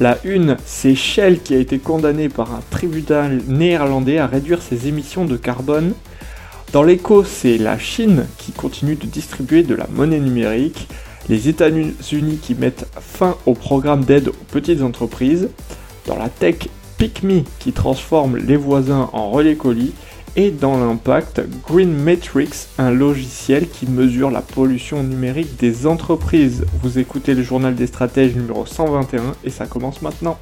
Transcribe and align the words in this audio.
La 0.00 0.18
une, 0.24 0.56
c'est 0.66 0.96
Shell 0.96 1.40
qui 1.40 1.54
a 1.54 1.58
été 1.58 1.78
condamné 1.78 2.28
par 2.28 2.52
un 2.52 2.62
tribunal 2.70 3.40
néerlandais 3.46 4.18
à 4.18 4.26
réduire 4.26 4.60
ses 4.60 4.88
émissions 4.88 5.24
de 5.24 5.36
carbone. 5.36 5.92
Dans 6.72 6.82
l'éco, 6.82 7.22
c'est 7.22 7.58
la 7.58 7.78
Chine 7.78 8.26
qui 8.36 8.50
continue 8.50 8.96
de 8.96 9.06
distribuer 9.06 9.62
de 9.62 9.76
la 9.76 9.86
monnaie 9.86 10.18
numérique, 10.18 10.88
les 11.28 11.48
États-Unis 11.48 12.38
qui 12.42 12.56
mettent 12.56 12.88
fin 12.98 13.36
au 13.46 13.54
programme 13.54 14.04
d'aide 14.04 14.28
aux 14.28 14.44
petites 14.50 14.82
entreprises. 14.82 15.48
Dans 16.06 16.18
la 16.18 16.28
tech, 16.28 16.68
PicMe 16.98 17.44
qui 17.60 17.70
transforme 17.70 18.36
les 18.36 18.56
voisins 18.56 19.08
en 19.12 19.30
relais 19.30 19.54
colis 19.54 19.92
et 20.36 20.50
dans 20.50 20.76
l'impact 20.76 21.42
Green 21.66 21.92
Matrix, 21.92 22.68
un 22.78 22.90
logiciel 22.90 23.68
qui 23.68 23.86
mesure 23.86 24.30
la 24.30 24.42
pollution 24.42 25.02
numérique 25.02 25.56
des 25.58 25.86
entreprises. 25.86 26.66
Vous 26.82 26.98
écoutez 26.98 27.34
le 27.34 27.42
journal 27.42 27.74
des 27.74 27.86
stratèges 27.86 28.34
numéro 28.34 28.66
121 28.66 29.34
et 29.44 29.50
ça 29.50 29.66
commence 29.66 30.02
maintenant. 30.02 30.38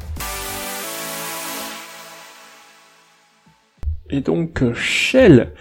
Et 4.08 4.20
donc 4.20 4.62
Shell, 4.74 5.52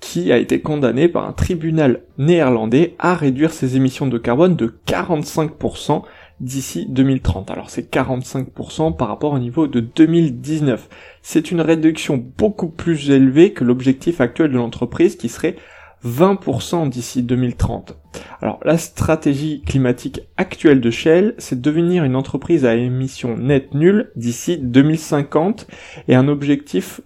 qui 0.00 0.32
a 0.32 0.38
été 0.38 0.60
condamné 0.60 1.08
par 1.08 1.26
un 1.26 1.32
tribunal 1.32 2.02
néerlandais 2.18 2.94
à 2.98 3.14
réduire 3.14 3.52
ses 3.52 3.76
émissions 3.76 4.06
de 4.06 4.18
carbone 4.18 4.56
de 4.56 4.74
45% 4.86 6.02
d'ici 6.40 6.86
2030. 6.88 7.50
Alors 7.50 7.70
c'est 7.70 7.92
45% 7.92 8.96
par 8.96 9.08
rapport 9.08 9.32
au 9.32 9.38
niveau 9.38 9.66
de 9.66 9.80
2019. 9.80 10.88
C'est 11.22 11.50
une 11.50 11.60
réduction 11.60 12.22
beaucoup 12.38 12.68
plus 12.68 13.10
élevée 13.10 13.52
que 13.52 13.64
l'objectif 13.64 14.20
actuel 14.20 14.52
de 14.52 14.56
l'entreprise 14.56 15.16
qui 15.16 15.28
serait 15.28 15.56
20% 16.04 16.88
d'ici 16.88 17.22
2030. 17.22 17.96
Alors 18.40 18.60
la 18.64 18.78
stratégie 18.78 19.62
climatique 19.62 20.20
actuelle 20.36 20.80
de 20.80 20.90
Shell, 20.90 21.34
c'est 21.38 21.56
de 21.56 21.60
devenir 21.60 22.04
une 22.04 22.14
entreprise 22.14 22.64
à 22.64 22.74
émissions 22.76 23.36
nettes 23.36 23.74
nulles 23.74 24.10
d'ici 24.14 24.58
2050 24.58 25.66
et 26.06 26.14
un 26.14 26.28
objectif 26.28 27.00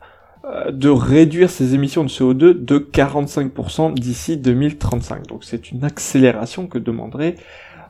euh, 0.44 0.70
de 0.70 0.88
réduire 0.88 1.50
ses 1.50 1.74
émissions 1.74 2.04
de 2.04 2.08
CO2 2.08 2.64
de 2.64 2.78
45% 2.78 3.94
d'ici 3.94 4.36
2035. 4.36 5.26
Donc 5.26 5.44
c'est 5.44 5.70
une 5.70 5.84
accélération 5.84 6.66
que 6.66 6.78
demanderait 6.78 7.36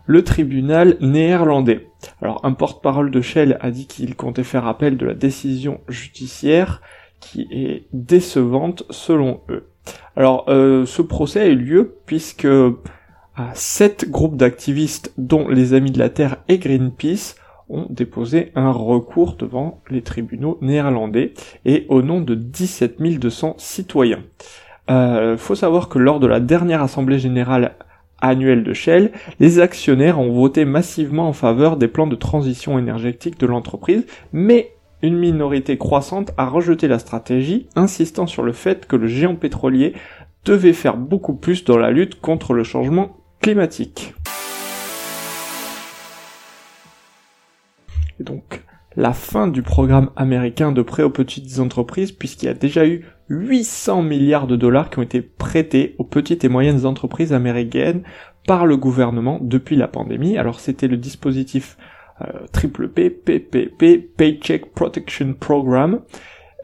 le 0.06 0.25
tribunal 0.25 0.97
néerlandais. 1.00 1.89
Alors 2.20 2.41
un 2.45 2.53
porte-parole 2.53 3.11
de 3.11 3.20
Shell 3.20 3.58
a 3.61 3.70
dit 3.70 3.86
qu'il 3.86 4.17
comptait 4.17 4.45
faire 4.45 4.67
appel 4.67 4.97
de 4.97 5.06
la 5.06 5.14
décision 5.14 5.81
judiciaire 5.89 6.81
qui 7.20 7.47
est 7.50 7.86
décevante 7.92 8.84
selon 8.91 9.41
eux. 9.48 9.69
Alors 10.17 10.45
euh, 10.48 10.86
ce 10.86 11.03
procès 11.03 11.41
a 11.41 11.47
eu 11.47 11.56
lieu 11.56 11.97
puisque 12.06 12.45
euh, 12.45 12.73
sept 13.55 14.11
groupes 14.11 14.36
d'activistes 14.36 15.12
dont 15.19 15.48
les 15.48 15.75
Amis 15.75 15.92
de 15.92 15.98
la 15.98 16.11
Terre 16.11 16.39
et 16.48 16.58
Greenpeace 16.58 17.36
ont 17.69 17.86
déposé 17.89 18.53
un 18.55 18.70
recours 18.70 19.36
devant 19.36 19.80
les 19.89 20.03
tribunaux 20.03 20.58
néerlandais 20.61 21.33
et 21.64 21.86
au 21.89 22.03
nom 22.03 22.20
de 22.20 22.34
17 22.34 23.00
200 23.00 23.55
citoyens. 23.58 24.23
Euh, 24.91 25.36
faut 25.36 25.55
savoir 25.55 25.89
que 25.89 25.98
lors 25.98 26.20
de 26.20 26.27
la 26.27 26.41
dernière 26.41 26.83
assemblée 26.83 27.19
générale 27.19 27.77
annuel 28.22 28.64
de 28.64 28.72
Shell, 28.72 29.12
les 29.40 29.60
actionnaires 29.60 30.18
ont 30.18 30.33
voté 30.33 30.64
massivement 30.64 31.28
en 31.28 31.34
faveur 31.34 31.77
des 31.77 31.88
plans 31.88 32.06
de 32.06 32.16
transition 32.16 32.78
énergétique 32.78 33.38
de 33.38 33.46
l'entreprise, 33.46 34.06
mais 34.33 34.72
une 35.02 35.18
minorité 35.18 35.77
croissante 35.77 36.30
a 36.38 36.46
rejeté 36.46 36.88
la 36.88 37.00
stratégie, 37.00 37.66
insistant 37.74 38.27
sur 38.27 38.44
le 38.44 38.52
fait 38.52 38.86
que 38.86 38.96
le 38.96 39.08
géant 39.08 39.34
pétrolier 39.34 39.94
devait 40.44 40.72
faire 40.72 40.96
beaucoup 40.96 41.34
plus 41.34 41.64
dans 41.64 41.77
la 41.77 41.90
lutte 41.90 42.20
contre 42.20 42.55
le 42.55 42.62
changement 42.62 43.16
climatique. 43.40 44.14
Et 48.20 48.24
donc, 48.24 48.62
la 48.96 49.12
fin 49.12 49.48
du 49.48 49.62
programme 49.62 50.11
américain 50.16 50.70
de 50.70 50.82
prêt 50.82 51.02
aux 51.02 51.11
petites 51.11 51.58
entreprises, 51.58 52.12
puisqu'il 52.12 52.46
y 52.46 52.48
a 52.48 52.55
déjà 52.55 52.86
eu 52.86 53.05
800 53.32 54.02
milliards 54.02 54.46
de 54.46 54.56
dollars 54.56 54.90
qui 54.90 54.98
ont 54.98 55.02
été 55.02 55.22
prêtés 55.22 55.94
aux 55.98 56.04
petites 56.04 56.44
et 56.44 56.48
moyennes 56.48 56.84
entreprises 56.84 57.32
américaines 57.32 58.02
par 58.46 58.66
le 58.66 58.76
gouvernement 58.76 59.38
depuis 59.40 59.76
la 59.76 59.88
pandémie. 59.88 60.36
Alors 60.36 60.60
c'était 60.60 60.88
le 60.88 60.98
dispositif 60.98 61.78
euh, 62.20 62.46
triple 62.52 62.88
P, 62.88 63.08
PPP, 63.08 64.14
Paycheck 64.16 64.72
Protection 64.74 65.32
Program. 65.32 66.00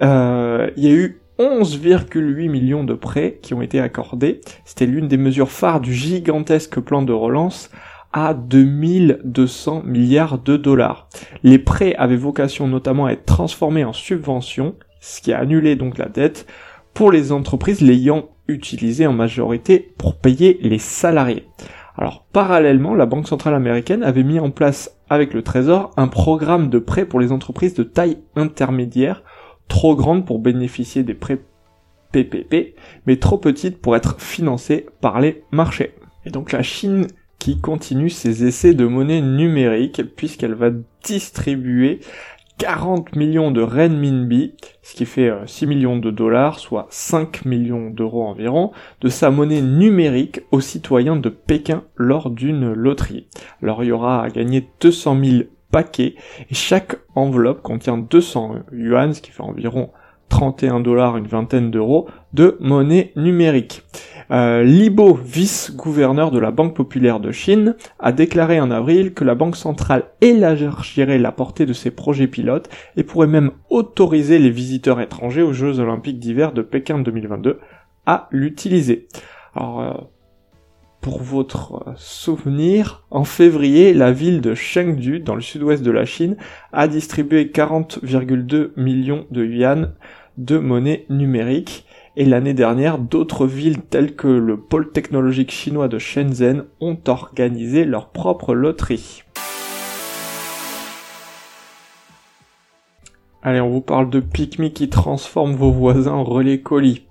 Euh, 0.03 0.71
il 0.77 0.85
y 0.85 0.89
a 0.89 0.95
eu 0.95 1.23
11,8 1.39 2.51
millions 2.51 2.85
de 2.85 2.95
prêts 2.95 3.39
qui 3.41 3.55
ont 3.55 3.63
été 3.63 3.81
accordés. 3.81 4.41
C'était 4.65 4.87
l'une 4.87 5.09
des 5.09 5.17
mesures 5.17 5.51
phares 5.51 5.81
du 5.81 5.95
gigantesque 5.95 6.81
plan 6.81 7.01
de 7.01 7.13
relance 7.13 7.71
à 8.13 8.35
2200 8.35 9.83
milliards 9.85 10.39
de 10.39 10.57
dollars. 10.57 11.09
Les 11.43 11.59
prêts 11.59 11.95
avaient 11.95 12.17
vocation 12.17 12.67
notamment 12.67 13.07
à 13.07 13.13
être 13.13 13.25
transformés 13.25 13.85
en 13.85 13.93
subventions 13.93 14.75
ce 15.01 15.21
qui 15.21 15.33
a 15.33 15.39
annulé 15.39 15.77
donc 15.77 15.99
la 15.99 16.09
dette 16.09 16.47
pour 16.95 17.13
les 17.13 17.33
entreprises 17.33 17.81
l'ayant 17.81 18.31
utilisé 18.49 19.07
en 19.07 19.13
majorité 19.13 19.93
pour 19.99 20.17
payer 20.17 20.59
les 20.63 20.79
salariés. 20.79 21.45
Alors 21.97 22.27
parallèlement, 22.33 22.95
la 22.95 23.07
Banque 23.07 23.29
centrale 23.29 23.55
américaine 23.55 24.03
avait 24.03 24.23
mis 24.23 24.39
en 24.39 24.51
place 24.51 24.97
avec 25.11 25.35
le 25.35 25.43
Trésor 25.43 25.91
un 25.97 26.09
programme 26.09 26.71
de 26.71 26.79
prêts 26.79 27.05
pour 27.05 27.21
les 27.21 27.33
entreprises 27.33 27.75
de 27.75 27.83
taille 27.83 28.19
intermédiaire, 28.37 29.23
trop 29.67 29.97
grandes 29.97 30.25
pour 30.25 30.39
bénéficier 30.39 31.03
des 31.03 31.15
prêts 31.15 31.41
PPP, 32.13 32.77
mais 33.07 33.17
trop 33.17 33.39
petites 33.39 33.81
pour 33.81 33.97
être 33.97 34.21
financées 34.21 34.87
par 35.01 35.21
les 35.21 35.43
marchés. 35.51 35.95
Et 36.25 36.31
donc 36.31 36.53
la 36.53 36.63
Chine 36.63 37.07
qui 37.39 37.61
continue 37.61 38.11
ses 38.11 38.45
essais 38.45 38.75
de 38.75 38.87
monnaie 38.87 39.21
numérique 39.21 40.03
puisqu'elle 40.17 40.55
va 40.55 40.71
distribuer 41.05 42.01
40 42.59 43.15
millions 43.15 43.53
de 43.53 43.63
renminbi, 43.63 44.55
ce 44.83 44.97
qui 44.97 45.07
fait 45.07 45.33
6 45.47 45.65
euh, 45.65 45.69
millions 45.69 45.97
de 45.97 46.11
dollars, 46.11 46.59
soit 46.59 46.89
5 46.91 47.45
millions 47.45 47.89
d'euros 47.91 48.25
environ, 48.25 48.73
de 49.01 49.09
sa 49.09 49.31
monnaie 49.31 49.63
numérique 49.63 50.41
aux 50.51 50.61
citoyens 50.61 51.17
de 51.17 51.29
Pékin 51.29 51.85
lors 51.97 52.31
d'une 52.31 52.73
loterie. 52.73 53.29
Alors 53.63 53.85
il 53.85 53.89
y 53.89 53.93
aura 53.93 54.25
à 54.25 54.29
gagner 54.29 54.69
200 54.81 55.17
000 55.25 55.43
paquets 55.71 56.17
et 56.51 56.55
chaque 56.55 56.97
enveloppe 57.15 57.63
contient 57.63 57.97
200 57.97 58.57
yuan, 58.73 59.15
ce 59.15 59.23
qui 59.23 59.31
fait 59.31 59.43
environ 59.43 59.91
31 60.29 60.81
dollars, 60.81 61.17
une 61.17 61.27
vingtaine 61.27 61.71
d'euros 61.71 62.09
de 62.33 62.57
monnaie 62.61 63.13
numérique. 63.15 63.83
Euh, 64.31 64.63
Libo, 64.63 65.15
vice-gouverneur 65.15 66.31
de 66.31 66.39
la 66.39 66.51
Banque 66.51 66.77
populaire 66.77 67.21
de 67.21 67.33
Chine, 67.33 67.77
a 67.99 68.13
déclaré 68.13 68.61
en 68.61 68.71
avril 68.71 69.15
que 69.15 69.25
la 69.25 69.35
Banque 69.35 69.57
centrale 69.57 70.05
élargirait 70.21 71.19
la 71.19 71.33
portée 71.33 71.65
de 71.65 71.73
ses 71.73 71.91
projets 71.91 72.27
pilotes 72.27 72.69
et 72.97 73.05
pourrait 73.05 73.27
même 73.27 73.53
autoriser 73.71 74.39
les 74.39 74.51
visiteurs 74.51 75.01
étrangers 75.01 75.43
aux 75.43 75.55
Jeux 75.55 75.81
olympiques 75.81 76.19
d'hiver 76.19 76.53
de 76.53 76.63
Pékin 76.63 76.99
2022 76.99 77.59
à 78.05 78.29
l'utiliser. 78.31 79.09
Alors, 79.55 79.81
euh, 79.81 79.93
pour 81.01 81.23
votre 81.23 81.95
souvenir, 81.97 83.07
en 83.11 83.25
février, 83.25 83.95
la 83.95 84.13
ville 84.13 84.41
de 84.41 84.55
Chengdu, 84.55 85.21
dans 85.21 85.37
le 85.37 85.41
sud-ouest 85.41 85.83
de 85.83 85.91
la 85.91 86.05
Chine, 86.05 86.37
a 86.73 86.87
distribué 86.89 87.47
40,2 87.47 88.73
millions 88.77 89.25
de 89.31 89.45
yuan 89.45 89.95
de 90.37 90.59
monnaie 90.59 91.07
numérique 91.09 91.87
et 92.19 92.25
l'année 92.25 92.53
dernière, 92.53 92.99
d'autres 92.99 93.47
villes 93.47 93.81
telles 93.81 94.17
que 94.17 94.27
le 94.27 94.57
pôle 94.57 94.91
technologique 94.91 95.53
chinois 95.53 95.87
de 95.87 96.01
Shenzhen 96.01 96.65
ont 96.81 96.99
organisé 97.07 97.85
leur 97.85 98.09
propre 98.09 98.57
loterie. 98.57 99.23
Allez, 103.45 103.61
on 103.61 103.71
vous 103.71 103.81
parle 103.81 104.11
de 104.11 104.19
PicMe 104.19 104.71
qui 104.71 104.89
transforme 104.89 105.53
vos 105.53 105.71
voisins 105.71 106.15
en 106.15 106.25
relais 106.25 106.61
colis. 106.61 107.05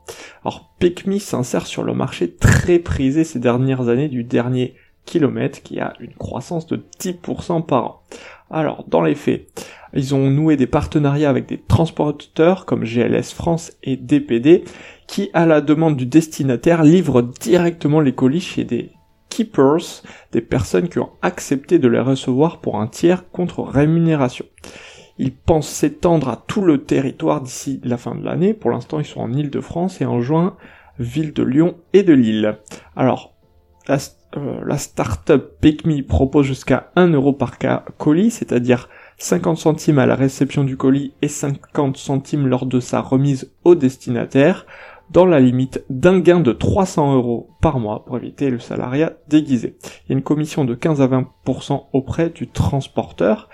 Alors, 0.43 0.73
PicMe 0.77 1.19
s'insère 1.19 1.67
sur 1.67 1.83
le 1.83 1.93
marché 1.93 2.35
très 2.35 2.77
prisé 2.77 3.23
ces 3.23 3.39
dernières 3.39 3.87
années 3.87 4.09
du 4.09 4.25
dernier 4.25 4.75
kilomètre 5.05 5.63
qui 5.63 5.79
a 5.79 5.93
une 6.01 6.15
croissance 6.15 6.67
de 6.67 6.83
10% 6.99 7.65
par 7.65 7.85
an. 7.85 8.01
Alors, 8.51 8.83
dans 8.89 9.01
les 9.01 9.15
faits, 9.15 9.47
ils 9.93 10.13
ont 10.13 10.29
noué 10.29 10.57
des 10.57 10.67
partenariats 10.67 11.29
avec 11.29 11.47
des 11.47 11.57
transporteurs 11.57 12.65
comme 12.65 12.83
GLS 12.83 13.33
France 13.33 13.71
et 13.83 13.95
DPD 13.95 14.65
qui, 15.07 15.29
à 15.33 15.45
la 15.45 15.61
demande 15.61 15.95
du 15.95 16.05
destinataire, 16.05 16.83
livrent 16.83 17.21
directement 17.21 18.01
les 18.01 18.13
colis 18.13 18.41
chez 18.41 18.63
des 18.63 18.91
keepers, 19.29 20.03
des 20.31 20.41
personnes 20.41 20.89
qui 20.89 20.99
ont 20.99 21.11
accepté 21.21 21.79
de 21.79 21.87
les 21.87 21.99
recevoir 21.99 22.59
pour 22.59 22.79
un 22.79 22.87
tiers 22.87 23.29
contre 23.31 23.61
rémunération. 23.61 24.45
Ils 25.17 25.33
pensent 25.33 25.69
s'étendre 25.69 26.29
à 26.29 26.43
tout 26.47 26.61
le 26.61 26.83
territoire 26.83 27.41
d'ici 27.41 27.81
la 27.83 27.97
fin 27.97 28.13
de 28.13 28.23
l'année. 28.23 28.53
Pour 28.53 28.69
l'instant, 28.69 28.99
ils 28.99 29.05
sont 29.05 29.21
en 29.21 29.33
Île-de-France 29.33 30.01
et 30.01 30.05
en 30.05 30.21
juin, 30.21 30.55
ville 30.99 31.33
de 31.33 31.43
Lyon 31.43 31.75
et 31.93 32.03
de 32.03 32.13
Lille. 32.13 32.57
Alors, 32.95 33.33
la, 33.87 33.97
euh, 34.35 34.59
la 34.65 34.77
start-up 34.77 35.57
PicMe 35.59 36.03
propose 36.03 36.45
jusqu'à 36.45 36.91
1 36.95 37.07
euro 37.13 37.33
par 37.33 37.57
cas 37.57 37.83
colis, 37.97 38.31
c'est-à-dire 38.31 38.89
50 39.17 39.57
centimes 39.57 39.99
à 39.99 40.05
la 40.05 40.15
réception 40.15 40.63
du 40.63 40.77
colis 40.77 41.13
et 41.21 41.27
50 41.27 41.97
centimes 41.97 42.47
lors 42.47 42.67
de 42.67 42.79
sa 42.79 43.01
remise 43.01 43.51
au 43.63 43.73
destinataire, 43.73 44.67
dans 45.11 45.25
la 45.25 45.39
limite 45.39 45.83
d'un 45.89 46.19
gain 46.19 46.39
de 46.39 46.51
300 46.51 47.15
euros 47.15 47.49
par 47.61 47.79
mois 47.79 48.03
pour 48.05 48.17
éviter 48.17 48.49
le 48.49 48.59
salariat 48.59 49.13
déguisé. 49.27 49.77
Il 49.83 50.09
y 50.09 50.13
a 50.13 50.17
une 50.17 50.23
commission 50.23 50.65
de 50.65 50.75
15 50.75 51.01
à 51.01 51.07
20% 51.07 51.85
auprès 51.93 52.29
du 52.29 52.47
transporteur, 52.47 53.49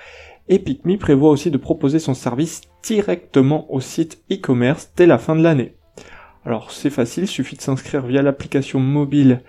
et 0.50 0.60
PicMe 0.60 0.98
prévoit 0.98 1.30
aussi 1.30 1.52
de 1.52 1.58
proposer 1.58 2.00
son 2.00 2.14
service 2.14 2.62
directement 2.84 3.72
au 3.74 3.80
site 3.80 4.24
e-commerce 4.32 4.92
dès 4.98 5.06
la 5.06 5.18
fin 5.18 5.36
de 5.36 5.44
l'année. 5.44 5.76
Alors 6.46 6.72
c'est 6.72 6.90
facile, 6.90 7.24
il 7.24 7.28
suffit 7.28 7.56
de 7.56 7.62
s'inscrire 7.62 8.06
via 8.06 8.22
l'application 8.22 8.80
mobile 8.80 9.42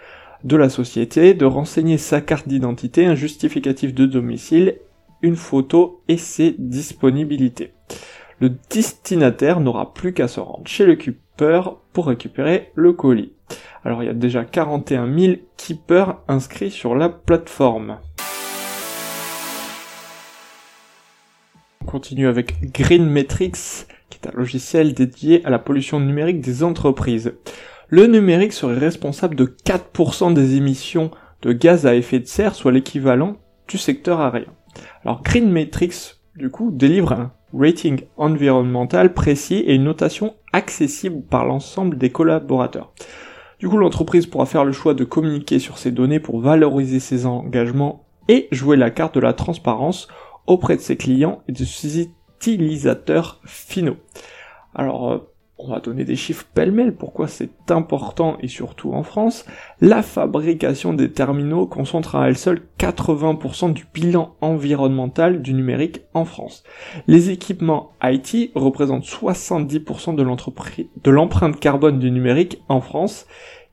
de 0.44 0.56
la 0.56 0.68
société, 0.68 1.34
de 1.34 1.46
renseigner 1.46 1.98
sa 1.98 2.20
carte 2.20 2.46
d'identité, 2.46 3.06
un 3.06 3.14
justificatif 3.14 3.94
de 3.94 4.06
domicile, 4.06 4.76
une 5.22 5.36
photo 5.36 6.02
et 6.06 6.18
ses 6.18 6.54
disponibilités. 6.58 7.72
Le 8.40 8.50
destinataire 8.70 9.60
n'aura 9.60 9.94
plus 9.94 10.12
qu'à 10.12 10.28
se 10.28 10.38
rendre 10.38 10.66
chez 10.66 10.84
le 10.84 10.96
pour 11.36 12.06
récupérer 12.06 12.70
le 12.75 12.92
colis. 12.92 13.32
Alors 13.84 14.02
il 14.02 14.06
y 14.06 14.10
a 14.10 14.14
déjà 14.14 14.44
41 14.44 15.12
000 15.19 15.34
keepers 15.56 16.16
inscrits 16.28 16.70
sur 16.70 16.94
la 16.94 17.08
plateforme. 17.08 17.98
On 21.82 21.86
continue 21.86 22.28
avec 22.28 22.72
Green 22.72 23.06
Metrics, 23.06 23.86
qui 24.08 24.19
est 24.22 24.28
un 24.28 24.36
logiciel 24.36 24.94
dédié 24.94 25.44
à 25.44 25.50
la 25.50 25.58
pollution 25.58 26.00
numérique 26.00 26.40
des 26.40 26.62
entreprises. 26.62 27.34
Le 27.88 28.06
numérique 28.06 28.52
serait 28.52 28.78
responsable 28.78 29.36
de 29.36 29.44
4% 29.44 30.32
des 30.32 30.56
émissions 30.56 31.10
de 31.42 31.52
gaz 31.52 31.84
à 31.84 31.94
effet 31.94 32.20
de 32.20 32.26
serre, 32.26 32.54
soit 32.54 32.72
l'équivalent 32.72 33.36
du 33.69 33.76
secteur 33.76 34.20
aérien. 34.20 34.52
Alors 35.04 35.22
Green 35.22 35.50
Metrics, 35.50 36.16
du 36.36 36.50
coup, 36.50 36.70
délivre 36.70 37.12
un 37.12 37.32
rating 37.52 38.00
environnemental 38.16 39.12
précis 39.12 39.56
et 39.66 39.75
une 39.75 39.84
notation 39.84 40.34
accessible 40.54 41.22
par 41.22 41.44
l'ensemble 41.44 41.98
des 41.98 42.10
collaborateurs. 42.10 42.92
Du 43.58 43.68
coup, 43.68 43.76
l'entreprise 43.76 44.26
pourra 44.26 44.46
faire 44.46 44.64
le 44.64 44.72
choix 44.72 44.94
de 44.94 45.04
communiquer 45.04 45.58
sur 45.58 45.78
ces 45.78 45.90
données 45.90 46.20
pour 46.20 46.40
valoriser 46.40 47.00
ses 47.00 47.26
engagements 47.26 48.06
et 48.28 48.48
jouer 48.52 48.76
la 48.76 48.90
carte 48.90 49.16
de 49.16 49.20
la 49.20 49.32
transparence 49.32 50.08
auprès 50.46 50.76
de 50.76 50.80
ses 50.80 50.96
clients 50.96 51.42
et 51.48 51.52
de 51.52 51.64
ses 51.64 52.10
utilisateurs 52.38 53.40
finaux. 53.44 53.96
Alors, 54.74 55.12
euh, 55.12 55.18
on 55.58 55.68
va 55.68 55.80
donner 55.80 56.04
des 56.04 56.16
chiffres 56.16 56.46
pêle-mêle, 56.52 56.94
pourquoi 56.94 57.28
c'est 57.28 57.70
important 57.70 58.36
et 58.40 58.48
surtout 58.48 58.92
en 58.92 59.02
France, 59.04 59.46
la 59.80 60.02
fabrication 60.02 60.92
des 60.92 61.12
terminaux 61.12 61.66
concentre 61.66 62.16
à 62.16 62.28
elle 62.28 62.36
seule 62.36 62.62
80% 62.78 63.72
du 63.72 63.86
bilan 63.94 64.34
environnemental 64.40 65.42
du 65.42 65.54
numérique 65.54 66.02
en 66.12 66.24
France. 66.24 66.64
Les 67.06 67.30
équipements 67.30 67.92
IT 68.02 68.50
représentent 68.54 69.04
70% 69.04 70.16
de 70.16 71.10
l'empreinte 71.10 71.60
carbone 71.60 71.98
du 71.98 72.10
numérique 72.10 72.60
en 72.68 72.80
France 72.80 73.26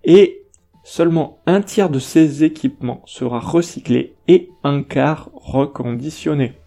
et 0.04 0.44
seulement 0.84 1.40
un 1.48 1.62
tiers 1.62 1.90
de 1.90 2.00
ces 2.00 2.44
équipements 2.44 3.02
sera 3.06 3.40
recyclé 3.40 4.16
et 4.28 4.50
un 4.64 4.84
quart 4.84 5.30
reconditionné. 5.34 6.61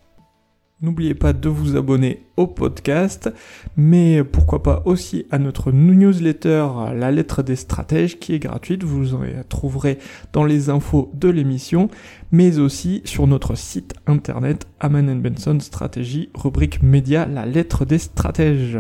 N'oubliez 0.85 1.15
pas 1.15 1.33
de 1.33 1.49
vous 1.49 1.77
abonner 1.77 2.27
au 2.37 2.47
podcast, 2.47 3.33
mais 3.75 4.23
pourquoi 4.23 4.63
pas 4.63 4.83
aussi 4.85 5.25
à 5.31 5.39
notre 5.39 5.73
newsletter 5.73 6.67
La 6.95 7.11
lettre 7.11 7.43
des 7.43 7.57
stratèges 7.57 8.19
qui 8.19 8.35
est 8.35 8.39
gratuite, 8.39 8.85
vous 8.85 9.15
en 9.15 9.21
trouverez 9.49 9.97
dans 10.35 10.45
les 10.45 10.69
infos 10.69 11.11
de 11.15 11.31
l'émission, 11.31 11.89
mais 12.33 12.59
aussi 12.59 13.01
sur 13.07 13.27
notre 13.27 13.55
site 13.55 13.95
internet 14.07 14.67
Aman 14.79 15.19
Benson 15.23 15.59
Stratégie, 15.59 16.29
rubrique 16.35 16.83
média 16.83 17.25
La 17.25 17.47
lettre 17.47 17.87
des 17.87 17.99
stratèges. 17.99 18.79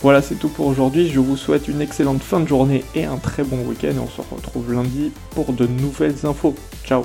Voilà, 0.00 0.22
c'est 0.22 0.36
tout 0.36 0.48
pour 0.48 0.66
aujourd'hui. 0.66 1.10
Je 1.10 1.20
vous 1.20 1.36
souhaite 1.36 1.68
une 1.68 1.82
excellente 1.82 2.22
fin 2.22 2.40
de 2.40 2.48
journée 2.48 2.84
et 2.94 3.04
un 3.04 3.18
très 3.18 3.44
bon 3.44 3.58
week-end. 3.66 3.92
On 4.02 4.08
se 4.08 4.22
retrouve 4.34 4.72
lundi 4.72 5.12
pour 5.32 5.52
de 5.52 5.66
nouvelles 5.66 6.24
infos. 6.24 6.54
Ciao 6.86 7.04